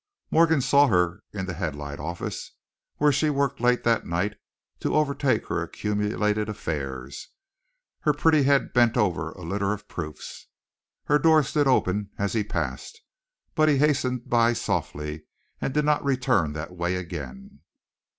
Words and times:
Morgan 0.31 0.61
saw 0.61 0.87
her 0.87 1.21
in 1.31 1.45
the 1.45 1.53
Headlight 1.53 1.99
office, 1.99 2.53
where 2.97 3.11
she 3.11 3.29
worked 3.29 3.61
late 3.61 3.83
that 3.83 4.03
night 4.03 4.35
to 4.79 4.95
overtake 4.95 5.45
her 5.45 5.61
accumulated 5.61 6.49
affairs, 6.49 7.27
her 7.99 8.11
pretty 8.11 8.41
head 8.41 8.73
bent 8.73 8.97
over 8.97 9.29
a 9.33 9.43
litter 9.43 9.73
of 9.73 9.87
proofs. 9.87 10.47
Her 11.03 11.19
door 11.19 11.43
stood 11.43 11.67
open 11.67 12.09
as 12.17 12.33
he 12.33 12.43
passed, 12.43 13.01
but 13.53 13.69
he 13.69 13.77
hastened 13.77 14.27
by 14.27 14.53
softly, 14.53 15.25
and 15.61 15.71
did 15.71 15.85
not 15.85 16.03
return 16.03 16.53
that 16.53 16.75
way 16.75 16.95
again. 16.95 17.59